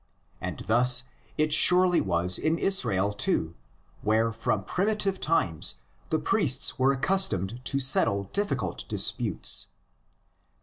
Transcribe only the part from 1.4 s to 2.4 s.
surely was